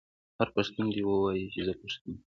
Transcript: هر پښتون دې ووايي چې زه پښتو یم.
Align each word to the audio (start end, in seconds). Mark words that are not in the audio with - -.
هر 0.39 0.47
پښتون 0.55 0.85
دې 0.93 1.01
ووايي 1.05 1.45
چې 1.53 1.59
زه 1.67 1.73
پښتو 1.81 2.05
یم. 2.11 2.17